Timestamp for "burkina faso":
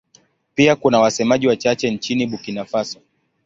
2.27-2.99